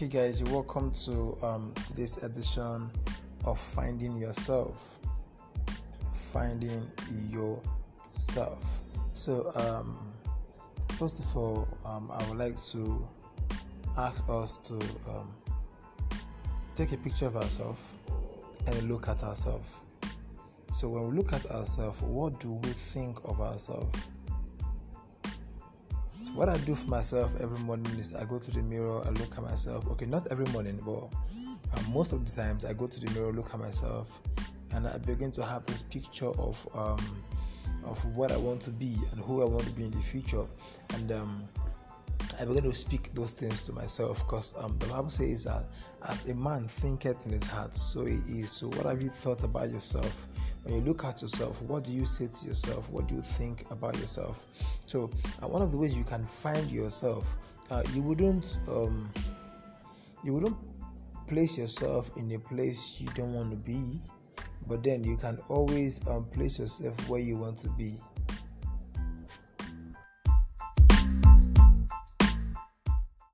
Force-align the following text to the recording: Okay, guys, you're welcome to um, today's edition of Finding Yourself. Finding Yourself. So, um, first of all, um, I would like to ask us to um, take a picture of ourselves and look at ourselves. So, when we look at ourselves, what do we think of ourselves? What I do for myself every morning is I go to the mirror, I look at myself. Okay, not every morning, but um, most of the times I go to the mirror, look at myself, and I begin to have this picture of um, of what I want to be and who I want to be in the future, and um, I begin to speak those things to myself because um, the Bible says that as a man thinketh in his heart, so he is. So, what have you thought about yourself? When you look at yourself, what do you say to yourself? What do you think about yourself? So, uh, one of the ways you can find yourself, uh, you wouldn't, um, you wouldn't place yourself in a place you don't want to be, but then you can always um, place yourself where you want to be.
Okay, 0.00 0.06
guys, 0.06 0.40
you're 0.40 0.52
welcome 0.52 0.92
to 0.92 1.36
um, 1.42 1.74
today's 1.84 2.22
edition 2.22 2.88
of 3.44 3.58
Finding 3.58 4.16
Yourself. 4.16 5.00
Finding 6.32 6.88
Yourself. 7.28 8.82
So, 9.12 9.50
um, 9.56 9.98
first 10.90 11.18
of 11.18 11.36
all, 11.36 11.66
um, 11.84 12.12
I 12.12 12.28
would 12.28 12.38
like 12.38 12.64
to 12.66 13.08
ask 13.96 14.22
us 14.28 14.58
to 14.68 14.74
um, 15.10 15.34
take 16.76 16.92
a 16.92 16.96
picture 16.96 17.26
of 17.26 17.34
ourselves 17.34 17.82
and 18.68 18.88
look 18.88 19.08
at 19.08 19.24
ourselves. 19.24 19.80
So, 20.70 20.90
when 20.90 21.08
we 21.08 21.16
look 21.16 21.32
at 21.32 21.44
ourselves, 21.46 22.00
what 22.02 22.38
do 22.38 22.52
we 22.52 22.68
think 22.68 23.18
of 23.24 23.40
ourselves? 23.40 23.98
What 26.38 26.48
I 26.48 26.56
do 26.58 26.76
for 26.76 26.88
myself 26.88 27.34
every 27.40 27.58
morning 27.58 27.90
is 27.98 28.14
I 28.14 28.24
go 28.24 28.38
to 28.38 28.50
the 28.52 28.62
mirror, 28.62 29.02
I 29.04 29.08
look 29.08 29.36
at 29.36 29.42
myself. 29.42 29.88
Okay, 29.88 30.06
not 30.06 30.28
every 30.30 30.44
morning, 30.52 30.80
but 30.86 31.08
um, 31.76 31.92
most 31.92 32.12
of 32.12 32.24
the 32.24 32.30
times 32.30 32.64
I 32.64 32.74
go 32.74 32.86
to 32.86 33.00
the 33.00 33.10
mirror, 33.10 33.32
look 33.32 33.52
at 33.52 33.58
myself, 33.58 34.22
and 34.70 34.86
I 34.86 34.98
begin 34.98 35.32
to 35.32 35.44
have 35.44 35.66
this 35.66 35.82
picture 35.82 36.28
of 36.28 36.64
um, 36.76 37.24
of 37.84 38.16
what 38.16 38.30
I 38.30 38.36
want 38.36 38.60
to 38.62 38.70
be 38.70 38.94
and 39.10 39.20
who 39.20 39.42
I 39.42 39.46
want 39.46 39.64
to 39.64 39.72
be 39.72 39.86
in 39.86 39.90
the 39.90 39.98
future, 39.98 40.44
and 40.94 41.10
um, 41.10 41.48
I 42.40 42.44
begin 42.44 42.62
to 42.62 42.72
speak 42.72 43.12
those 43.14 43.32
things 43.32 43.62
to 43.62 43.72
myself 43.72 44.24
because 44.24 44.54
um, 44.62 44.78
the 44.78 44.86
Bible 44.86 45.10
says 45.10 45.42
that 45.42 45.64
as 46.08 46.28
a 46.28 46.36
man 46.36 46.68
thinketh 46.68 47.26
in 47.26 47.32
his 47.32 47.48
heart, 47.48 47.74
so 47.74 48.04
he 48.04 48.14
is. 48.14 48.52
So, 48.52 48.68
what 48.68 48.86
have 48.86 49.02
you 49.02 49.08
thought 49.08 49.42
about 49.42 49.70
yourself? 49.70 50.28
When 50.68 50.76
you 50.76 50.84
look 50.84 51.02
at 51.04 51.22
yourself, 51.22 51.62
what 51.62 51.84
do 51.84 51.92
you 51.92 52.04
say 52.04 52.28
to 52.28 52.46
yourself? 52.46 52.90
What 52.90 53.08
do 53.08 53.14
you 53.14 53.22
think 53.22 53.64
about 53.70 53.96
yourself? 53.96 54.46
So, 54.84 55.10
uh, 55.42 55.48
one 55.48 55.62
of 55.62 55.72
the 55.72 55.78
ways 55.78 55.96
you 55.96 56.04
can 56.04 56.22
find 56.26 56.70
yourself, 56.70 57.36
uh, 57.70 57.82
you 57.94 58.02
wouldn't, 58.02 58.58
um, 58.68 59.10
you 60.22 60.34
wouldn't 60.34 60.58
place 61.26 61.56
yourself 61.56 62.10
in 62.18 62.30
a 62.32 62.38
place 62.38 63.00
you 63.00 63.08
don't 63.14 63.32
want 63.32 63.50
to 63.50 63.56
be, 63.56 63.98
but 64.66 64.84
then 64.84 65.02
you 65.04 65.16
can 65.16 65.38
always 65.48 66.06
um, 66.06 66.26
place 66.26 66.58
yourself 66.58 67.08
where 67.08 67.20
you 67.20 67.38
want 67.38 67.58
to 67.60 67.70
be. 67.70 67.94